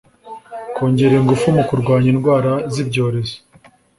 [0.75, 3.37] kongera ingufu mu kurwanya indwara z'ibyorezo